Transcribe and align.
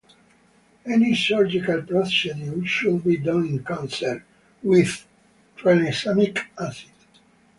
Any 0.83 1.13
surgical 1.13 1.83
procedure 1.83 2.65
should 2.65 3.03
be 3.03 3.17
done 3.17 3.45
"in 3.45 3.63
concert" 3.63 4.23
with 4.63 5.05
tranexamic 5.59 6.39
acid. 6.59 6.89